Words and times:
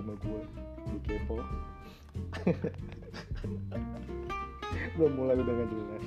sama 0.00 0.16
gue 0.16 0.42
di 0.88 0.98
kepo? 1.04 1.36
Belum 4.96 5.12
mulai 5.12 5.36
udah 5.36 5.54
gak 5.60 5.68
jelas. 5.68 6.06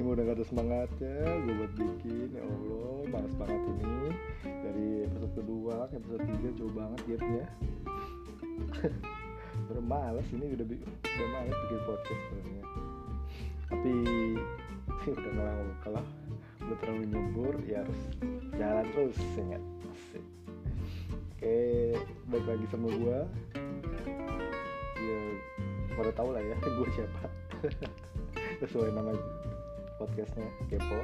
Ini 0.00 0.08
udah 0.08 0.24
gak 0.24 0.40
ada 0.40 0.44
semangatnya. 0.48 1.28
Gue 1.44 1.52
buat 1.60 1.72
bikin 1.76 2.32
ya 2.32 2.40
Allah 2.40 3.04
malas 3.12 3.34
banget 3.36 3.60
ini. 3.68 4.16
Dari 4.48 4.88
episode 5.12 5.32
kedua 5.36 5.92
ke 5.92 6.00
episode 6.00 6.24
tiga 6.24 6.50
jauh 6.56 6.72
banget 6.72 7.00
gapnya. 7.04 7.44
Udah 9.68 9.84
males 9.84 10.24
ini 10.32 10.56
udah 10.56 10.64
udah 10.64 11.28
males 11.28 11.52
bikin 11.52 11.80
podcast 11.84 12.20
sebenarnya. 12.24 12.64
Tapi 13.68 13.92
udah 15.18 15.32
ngelang 15.36 15.68
kalau 15.84 16.00
udah 16.64 16.76
terlalu 16.80 17.04
nyebur 17.12 17.52
ya 17.68 17.84
harus 17.84 18.00
jalan 18.56 18.88
terus 18.96 19.20
ya 19.36 19.42
nggak 19.44 19.64
Asik. 19.92 20.24
Baik 22.28 22.44
lagi 22.44 22.66
sama 22.68 22.92
gue 22.92 23.18
ya 25.00 25.20
pada 25.96 26.10
tau 26.12 26.28
lah 26.28 26.44
ya 26.44 26.52
gue 26.76 26.88
siapa. 26.92 27.24
Sesuai 28.60 28.92
nama 28.92 29.16
podcastnya 29.96 30.44
kepo. 30.68 31.00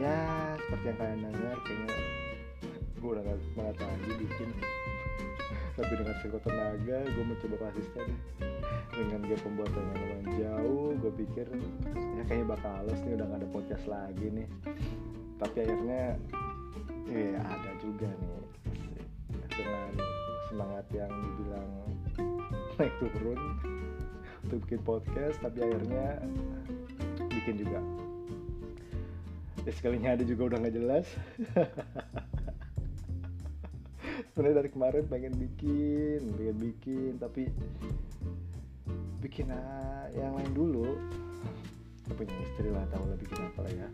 Ya 0.00 0.56
seperti 0.64 0.84
yang 0.88 0.98
kalian 0.98 1.20
dengar 1.28 1.56
kayaknya 1.68 1.96
gue 2.98 3.10
udah 3.12 3.22
gak 3.28 3.38
semangat 3.52 3.76
lagi 3.76 4.12
bikin. 4.24 4.48
Tapi 5.76 5.92
dengan 6.00 6.16
sekuat 6.24 6.42
tenaga 6.48 6.98
gue 7.04 7.24
mencoba 7.28 7.56
konsisten 7.68 8.08
dengan 8.96 9.20
game 9.20 9.42
pembuatan 9.44 9.84
yang 9.84 9.98
lumayan 10.00 10.26
jauh 10.34 10.90
gue 10.98 11.12
pikir 11.22 11.46
ya 12.18 12.22
kayaknya 12.26 12.46
bakal 12.50 12.70
halus 12.82 12.98
nih 13.04 13.14
udah 13.20 13.26
gak 13.36 13.40
ada 13.44 13.48
podcast 13.52 13.84
lagi 13.84 14.26
nih. 14.32 14.48
Tapi 15.36 15.56
akhirnya 15.60 16.16
ya 17.12 17.40
ada 17.44 17.72
juga 17.84 18.08
nih 18.08 18.38
dengan 19.58 19.90
semangat 20.46 20.86
yang 20.94 21.10
dibilang 21.10 21.70
naik 22.78 22.94
turun 23.02 23.38
untuk 24.46 24.58
bikin 24.64 24.80
podcast 24.86 25.36
tapi 25.42 25.58
akhirnya 25.66 26.22
bikin 27.26 27.58
juga. 27.58 27.82
Ya 29.66 29.72
sekalinya 29.74 30.14
ada 30.14 30.24
juga 30.24 30.54
udah 30.54 30.58
nggak 30.62 30.76
jelas. 30.78 31.06
Sebenarnya 34.32 34.62
dari 34.62 34.70
kemarin 34.70 35.04
pengen 35.10 35.34
bikin 35.34 36.20
pengen 36.38 36.56
bikin 36.62 37.12
tapi 37.18 37.50
bikin 39.18 39.50
uh, 39.50 40.06
yang 40.14 40.38
lain 40.38 40.52
dulu. 40.54 40.94
Punya 42.08 42.32
istri 42.40 42.72
lah 42.72 42.88
tahu 42.88 43.04
lah 43.04 43.18
bikin 43.20 43.38
apa 43.42 43.60
lah 43.66 43.72
ya. 43.74 43.88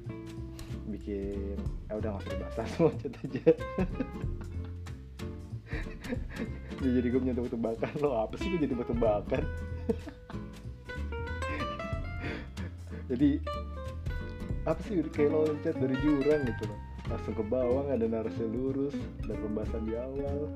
Bikin 0.87 1.57
ya 1.89 1.99
udah 1.99 2.09
nggak 2.15 2.23
usah 2.23 2.33
dibahas 2.37 2.71
cat 3.01 3.15
aja 3.25 3.53
jadi 6.83 7.07
gue 7.09 7.21
punya 7.21 7.35
tebak-tebakan. 7.37 7.93
Lo 8.03 8.19
apa 8.19 8.35
sih 8.41 8.49
gue 8.53 8.61
jadi 8.65 8.73
tebak-tebakan? 8.75 9.43
Jadi 13.05 13.31
apa 14.65 14.81
sih 14.89 15.05
kayak 15.13 15.31
loncat 15.31 15.77
dari 15.77 15.97
jurang 16.01 16.43
gitu 16.49 16.65
loh. 16.67 16.81
Langsung 17.05 17.35
ke 17.37 17.45
bawah 17.45 17.85
nggak 17.85 18.01
ada 18.01 18.07
narasi 18.09 18.45
lurus 18.49 18.97
dan 19.29 19.37
pembahasan 19.45 19.85
di 19.85 19.93
awal. 19.93 20.49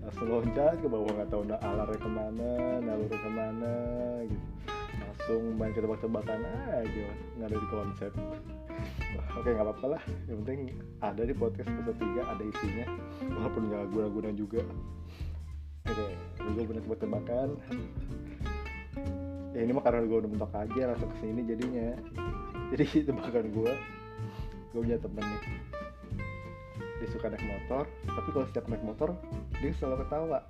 Langsung 0.00 0.28
loncat 0.32 0.80
ke 0.80 0.88
bawah 0.88 1.10
nggak 1.12 1.28
tahu 1.28 1.42
nah 1.44 1.60
alarnya 1.60 2.00
ke 2.00 2.10
mana 2.10 2.52
nalurnya 2.80 3.18
ke 3.20 3.30
mana 3.30 3.74
gitu. 4.24 4.46
Langsung 4.98 5.42
main 5.60 5.72
ke 5.76 5.80
tebak-tebakan 5.84 6.40
aja 6.72 7.08
nggak 7.36 7.48
ada 7.52 7.56
di 7.60 7.68
konsep 7.68 8.12
oke 9.36 9.48
nggak 9.48 9.66
apa-apa 9.66 9.86
lah. 9.98 10.02
Yang 10.24 10.36
penting 10.44 10.60
ada 11.04 11.22
di 11.24 11.34
podcast 11.36 11.68
episode 11.68 11.98
3 12.00 12.32
ada 12.32 12.42
isinya. 12.44 12.86
Walaupun 13.28 13.62
nggak 13.68 13.84
guna-guna 13.92 14.30
juga. 14.32 14.62
Oke 15.88 16.28
gue 16.48 16.64
bener 16.64 16.82
tebak-tebakan. 16.84 17.48
Ya 19.52 19.60
ini 19.64 19.72
mah 19.74 19.84
karena 19.84 20.06
gue 20.06 20.18
udah 20.24 20.30
mentok 20.30 20.52
aja 20.54 20.82
langsung 20.94 21.10
ke 21.12 21.16
sini 21.20 21.40
jadinya. 21.44 21.88
Jadi 22.72 22.84
tebakan 23.08 23.46
gue. 23.52 23.72
Gue 24.72 24.80
punya 24.84 24.98
temen 25.00 25.24
nih. 25.24 25.42
Dia 26.98 27.08
suka 27.14 27.30
naik 27.30 27.44
motor 27.46 27.84
tapi 28.10 28.28
kalau 28.34 28.46
setiap 28.50 28.66
naik 28.66 28.84
motor 28.84 29.14
dia 29.60 29.70
selalu 29.76 30.06
ketawa. 30.06 30.40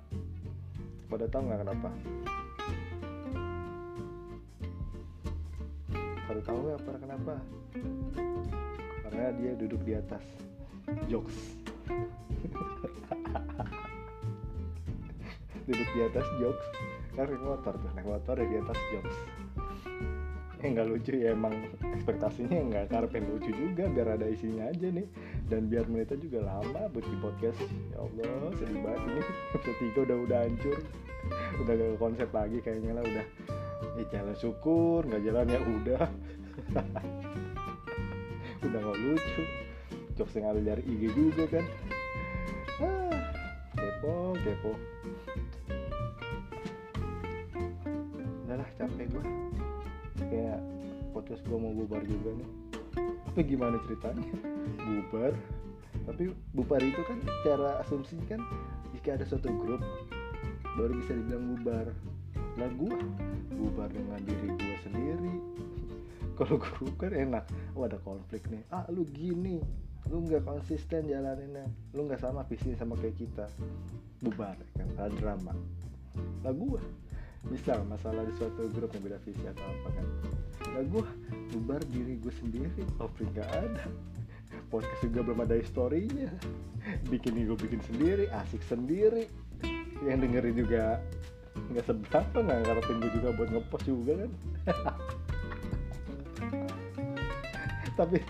Pada 1.09 1.25
tahu 1.27 1.41
nggak 1.49 1.61
kenapa? 1.65 1.89
Pada 6.29 6.41
tahu 6.45 6.57
nggak 6.61 6.79
pada 6.85 6.99
kenapa 7.01 7.35
karena 9.05 9.35
dia 9.35 9.51
duduk 9.57 9.81
di 9.83 9.93
atas. 9.97 10.23
Jokes. 11.05 11.35
Duduk 15.69 15.89
di 15.93 15.99
atas 16.01 16.25
jokes. 16.41 16.65
Kan 17.13 17.29
naik 17.29 17.43
motor 17.45 17.73
tuh 17.77 17.91
naik 17.93 18.07
motor 18.09 18.35
ya 18.41 18.47
di 18.47 18.57
atas 18.57 18.79
jokes. 18.89 19.17
Eh 20.59 20.67
nggak 20.75 20.87
lucu 20.91 21.13
ya 21.15 21.31
emang 21.37 21.55
ekspektasinya 21.79 22.57
nggak 22.67 22.85
karpen 22.91 23.23
lucu 23.31 23.53
juga 23.53 23.87
biar 23.87 24.19
ada 24.19 24.27
isinya 24.27 24.67
aja 24.67 24.87
nih. 24.89 25.07
Dan 25.45 25.69
biar 25.69 25.85
menitnya 25.85 26.17
juga 26.17 26.39
lama 26.49 26.89
buat 26.89 27.05
di 27.05 27.17
podcast. 27.21 27.59
Ya 27.93 28.01
Allah 28.01 28.51
sedih 28.57 28.81
banget 28.81 29.01
ini. 29.07 29.21
Episode 29.55 29.77
3 29.93 30.05
udah 30.09 30.17
udah 30.25 30.39
hancur. 30.47 30.77
Udah 31.61 31.73
gak 31.75 31.99
konsep 32.01 32.29
lagi 32.33 32.57
kayaknya 32.65 32.97
lah 32.97 33.03
udah. 33.05 33.25
Ya 33.99 34.03
jalan 34.09 34.35
syukur 34.39 35.03
nggak 35.07 35.23
jalan 35.27 35.45
ya 35.51 35.59
udah 35.59 36.03
udah 38.63 38.79
nggak 38.79 38.99
lucu. 38.99 39.43
Jokes 40.19 40.35
yang 40.35 40.51
ada 40.51 40.61
dari 40.75 40.83
IG 40.83 41.15
juga 41.15 41.59
kan. 41.59 41.65
Ah, 42.83 43.19
kepo 43.75 44.35
kepo. 44.43 44.71
Udahlah 48.43 48.69
capek 48.75 49.07
gue 49.15 49.23
kayak 50.27 50.59
podcast 51.15 51.41
gue 51.47 51.57
mau 51.57 51.71
bubar 51.71 52.03
juga 52.03 52.35
nih. 52.35 52.49
Tapi 53.31 53.41
gimana 53.47 53.79
ceritanya? 53.87 54.27
Bubar. 54.75 55.33
Tapi 56.03 56.35
bubar 56.51 56.81
itu 56.83 57.01
kan 57.07 57.17
cara 57.45 57.79
asumsi 57.85 58.19
kan 58.27 58.43
jika 58.91 59.15
ada 59.15 59.23
suatu 59.23 59.47
grup 59.55 59.79
baru 60.75 60.99
bisa 60.99 61.15
dibilang 61.15 61.55
bubar. 61.55 61.87
Lah 62.59 62.71
gue 62.75 62.95
bubar 63.55 63.87
dengan 63.87 64.19
diri 64.27 64.51
gue 64.51 64.75
sendiri 64.83 65.38
kalau 66.39 66.55
grup 66.55 66.95
kan 66.95 67.11
enak. 67.11 67.43
Oh 67.75 67.83
ada 67.83 67.99
konflik 67.99 68.47
nih. 68.47 68.63
Ah 68.71 68.87
lu 68.87 69.03
gini. 69.03 69.59
Lu 70.07 70.23
nggak 70.23 70.47
konsisten 70.47 71.11
jalaninnya. 71.11 71.67
Lu 71.91 72.07
nggak 72.07 72.23
sama 72.23 72.47
visi 72.47 72.71
sama 72.79 72.95
kayak 72.95 73.19
kita. 73.19 73.45
Bubar 74.23 74.55
kan? 74.79 74.87
Ada 74.95 75.11
drama. 75.19 75.51
Lah 76.47 76.55
gue 76.55 76.79
misal 77.51 77.83
masalah 77.87 78.23
di 78.23 78.33
suatu 78.39 78.71
grup 78.71 78.95
yang 78.95 79.03
beda 79.03 79.19
visi 79.27 79.43
atau 79.43 79.63
apa 79.67 79.89
kan? 79.99 80.07
Lah 80.79 80.83
gue 80.87 81.03
bubar 81.51 81.83
diri 81.91 82.15
gue 82.23 82.33
sendiri. 82.39 82.87
Konflik 82.95 83.35
gak 83.35 83.51
ada. 83.51 83.85
Podcast 84.71 85.03
juga 85.03 85.27
belum 85.27 85.43
ada 85.43 85.59
historinya. 85.59 86.31
Bikin 87.11 87.35
gue 87.35 87.57
bikin 87.59 87.83
sendiri 87.83 88.31
asik 88.31 88.63
sendiri. 88.63 89.27
Yang 90.07 90.17
dengerin 90.23 90.55
juga 90.55 90.83
nggak 91.69 91.85
seberapa 91.85 92.37
nggak 92.39 92.59
ngarepin 92.63 92.97
gue 93.03 93.11
juga 93.19 93.29
buat 93.35 93.49
ngepost 93.51 93.85
juga 93.85 94.13
kan 94.23 94.31
tapi 97.99 98.23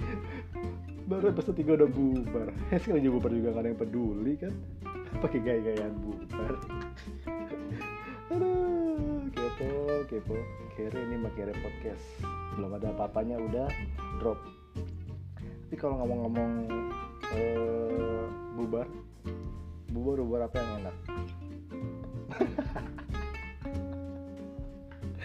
baru 1.05 1.29
episode 1.29 1.61
3 1.61 1.77
udah 1.77 1.89
bubar. 1.93 2.49
Sekali 2.81 3.05
juga 3.05 3.21
bubar 3.21 3.31
juga 3.37 3.53
gak 3.53 3.69
yang 3.69 3.77
peduli 3.77 4.33
kan? 4.41 4.53
Pakai 5.21 5.39
gaya-gayaan 5.45 5.93
bubar. 6.01 6.57
Aduh 8.33 9.29
kepo 9.29 9.69
kepo. 10.09 10.37
Kere 10.73 10.97
ini 11.05 11.21
mah 11.21 11.29
kere 11.37 11.53
podcast 11.61 12.01
belum 12.57 12.81
ada 12.81 12.89
apa-apanya 12.97 13.37
udah 13.37 13.69
drop. 14.17 14.41
Tapi 15.69 15.77
kalau 15.77 16.01
ngomong-ngomong 16.01 16.65
uh, 17.29 18.25
bubar 18.57 18.89
bubar 19.93 20.17
bubar 20.25 20.41
apa 20.49 20.55
yang 20.57 20.81
enak? 20.81 20.95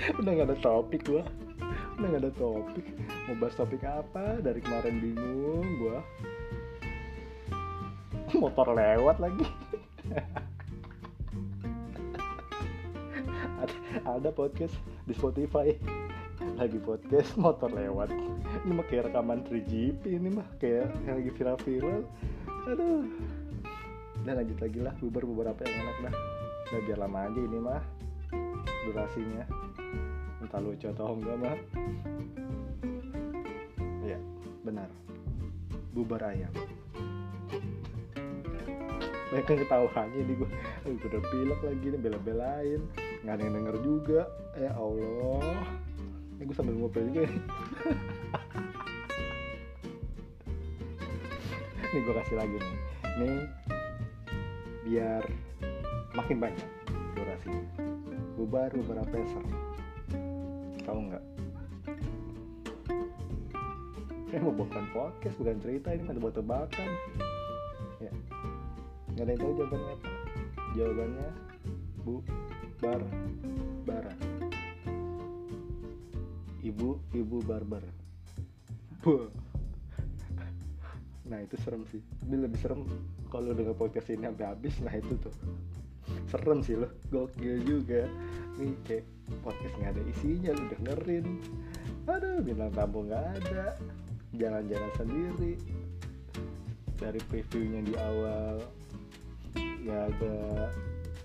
Udah 0.20 0.36
gak 0.36 0.52
ada 0.52 0.56
topik 0.60 1.00
gua 1.08 1.24
udah 1.99 2.08
gak 2.11 2.23
ada 2.26 2.32
topik? 2.35 2.87
Mau 3.31 3.35
bahas 3.38 3.55
topik 3.55 3.82
apa? 3.87 4.38
Dari 4.43 4.61
kemarin 4.61 4.99
bingung 4.99 5.67
gua. 5.79 5.99
Motor 8.43 8.75
lewat 8.75 9.17
lagi. 9.23 9.46
Ada, 13.64 13.76
ada 14.20 14.29
podcast 14.29 14.76
di 15.08 15.17
Spotify. 15.17 15.73
Lagi 16.61 16.76
podcast 16.76 17.32
motor 17.41 17.73
lewat. 17.73 18.12
Ini 18.12 18.73
mah 18.76 18.85
kayak 18.85 19.08
rekaman 19.08 19.41
3GP 19.49 20.20
ini 20.20 20.29
mah 20.29 20.44
kayak 20.61 20.93
yang 21.08 21.17
lagi 21.17 21.31
viral-viral. 21.32 22.05
Aduh. 22.69 23.08
Dan 24.20 24.35
lanjut 24.37 24.58
lagi 24.61 24.79
lah 24.85 24.93
bubar 25.00 25.25
beberapa 25.25 25.64
yang 25.64 25.81
enak 25.81 25.96
dah 26.11 26.14
udah 26.75 26.81
biar 26.91 26.99
lama 27.06 27.19
aja 27.29 27.38
ini 27.38 27.58
mah 27.62 27.82
durasinya 28.88 29.44
entah 30.44 30.61
lucu 30.61 30.87
atau 30.93 31.17
enggak 31.17 31.37
mah 31.41 31.56
ya 34.05 34.19
benar. 34.61 34.88
Bubar 35.96 36.20
ayam. 36.29 36.52
Banyak 39.32 39.46
yang 39.50 39.61
ketahuannya 39.67 40.20
di 40.31 40.35
gue 40.37 40.50
udah 40.87 41.23
pilek 41.32 41.61
lagi 41.64 41.87
nih 41.91 42.00
bela-belain. 42.00 42.81
Nggak 43.25 43.35
ada 43.35 43.43
yang 43.43 43.55
denger 43.56 43.76
juga. 43.82 44.20
Ya 44.55 44.70
Allah. 44.76 45.64
Ini 46.38 46.43
gue 46.44 46.56
sambil 46.56 46.76
ngobrol 46.76 47.08
juga 47.08 47.26
nih. 47.26 47.43
Nih 51.94 52.02
gue 52.02 52.11
kasih 52.11 52.35
lagi 52.35 52.58
nih. 52.58 52.75
Nih 53.23 53.46
biar 54.82 55.23
makin 56.19 56.37
banyak 56.43 56.69
durasinya. 57.14 57.62
Bubar 58.35 58.75
bubar 58.75 58.99
apa 59.06 59.14
ya 59.14 59.26
seru 59.31 59.73
tahu 60.84 61.00
nggak? 61.10 61.25
Ini 64.31 64.42
mau 64.42 64.54
bukan 64.54 64.84
podcast 64.92 65.36
bukan 65.40 65.56
cerita 65.62 65.88
ini 65.94 66.02
mah 66.04 66.14
tebak-tebakan. 66.14 66.88
Ya. 68.02 68.12
Nggak 69.14 69.25
ada 69.25 69.31
yang 69.32 69.40
tahu 69.40 69.52
jawabannya 69.56 69.90
apa. 69.94 70.08
Jawabannya 70.75 71.28
bu 72.04 72.14
bar 72.82 73.00
bara 73.88 74.12
ibu 76.60 77.00
ibu 77.16 77.36
barbar 77.44 77.84
Buh. 79.04 79.28
nah 81.28 81.40
itu 81.40 81.56
serem 81.60 81.84
sih. 81.92 82.00
Ini 82.28 82.40
lebih 82.40 82.56
serem 82.60 82.84
kalau 83.28 83.52
denger 83.52 83.76
podcast 83.76 84.08
ini 84.12 84.28
sampai 84.28 84.48
habis. 84.48 84.75
Nah 84.81 84.92
itu 84.96 85.12
tuh. 85.20 85.32
Serem 86.28 86.64
sih 86.64 86.76
loh. 86.76 86.88
Gokil 87.12 87.64
juga 87.64 88.08
nih 88.58 88.74
kayak 88.86 89.04
podcast 89.42 89.74
nggak 89.80 89.92
ada 89.96 90.02
isinya 90.06 90.50
lu 90.54 90.64
dengerin. 90.70 91.26
Aduh 92.06 92.38
bintang 92.44 92.72
tamu 92.76 93.00
nggak 93.08 93.24
ada. 93.42 93.64
Jalan-jalan 94.34 94.92
sendiri. 94.98 95.54
Dari 96.94 97.20
previewnya 97.26 97.80
di 97.82 97.94
awal 97.98 98.62
nggak 99.54 100.02
ada 100.14 100.36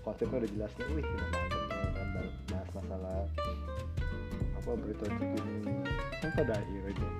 konsepnya 0.02 0.44
udah 0.44 0.50
jelas 0.50 0.72
nih. 0.76 0.88
Wih 0.98 1.04
udah 1.06 1.28
mantep 1.30 1.62
bahas 2.50 2.68
masalah 2.74 3.20
apa 4.58 4.70
berita 4.76 5.04
terkini. 5.06 5.74
Kan 6.20 6.30
pada 6.36 6.52
akhirnya 6.58 7.10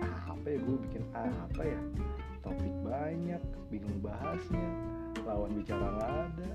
ah, 0.00 0.34
apa 0.34 0.46
ya 0.50 0.58
gue 0.58 0.76
bikin 0.88 1.02
ah, 1.14 1.34
apa 1.46 1.62
ya? 1.64 1.80
Topik 2.40 2.74
banyak 2.82 3.42
bingung 3.68 4.00
bahasnya 4.00 4.68
lawan 5.28 5.52
bicara 5.54 5.86
nggak 5.94 6.10
ada. 6.10 6.48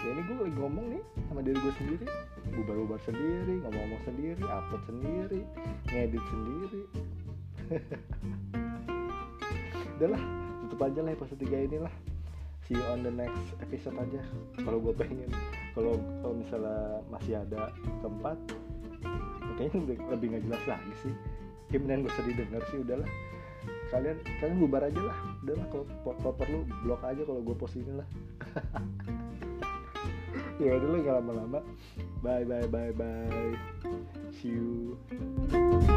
Ya 0.00 0.08
ini 0.16 0.22
gue 0.24 0.36
lagi 0.40 0.56
ngomong 0.56 0.86
nih 0.96 1.02
sama 1.28 1.40
diri 1.44 1.58
gue 1.60 1.74
sendiri 1.76 2.06
bubar-bubar 2.52 3.00
sendiri 3.06 3.62
ngomong-ngomong 3.62 4.02
sendiri 4.06 4.42
upload 4.44 4.82
sendiri 4.86 5.40
ngedit 5.90 6.24
sendiri. 6.28 6.82
Udahlah 9.98 10.22
tutup 10.64 10.80
aja 10.86 11.00
lah 11.04 11.12
episode 11.14 11.40
3 11.44 11.68
ini 11.70 11.78
lah. 11.80 11.94
See 12.66 12.78
you 12.78 12.84
on 12.90 13.02
the 13.02 13.10
next 13.10 13.54
episode 13.62 13.98
aja 13.98 14.20
kalau 14.62 14.78
gue 14.82 14.94
pengen. 14.94 15.30
Kalau 15.74 15.98
kalau 16.22 16.34
misalnya 16.34 17.02
masih 17.10 17.34
ada 17.38 17.70
tempat 18.02 18.36
kayaknya 19.58 19.78
lebih, 19.84 19.96
lebih 20.08 20.26
nggak 20.34 20.44
jelas 20.50 20.62
lagi 20.66 20.92
sih. 21.04 21.14
Mendingan 21.70 22.02
gue 22.06 22.12
sedih 22.18 22.34
denger 22.34 22.62
sih 22.70 22.78
udahlah 22.82 23.10
kalian 23.90 24.18
kalian 24.38 24.58
bubar 24.62 24.82
aja 24.86 25.02
lah. 25.02 25.18
Udahlah 25.42 25.66
kalau, 25.70 25.84
kalau 26.18 26.34
perlu 26.34 26.58
blok 26.86 27.02
aja 27.02 27.22
kalau 27.26 27.40
gue 27.42 27.56
post 27.58 27.78
ini 27.78 27.92
lah 27.94 28.08
ya 30.60 30.76
lah 30.76 31.00
nggak 31.00 31.16
lama-lama. 31.24 31.60
Bye 32.20 32.44
bye 32.44 32.68
bye 32.68 32.92
bye. 32.92 33.56
See 34.36 34.52
you 34.52 35.96